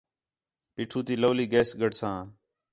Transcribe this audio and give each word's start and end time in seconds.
پیٹھو 0.73 0.99
تی 1.07 1.13
لَولی 1.21 1.45
گیس 1.53 1.69
گڈھساں 1.79 2.19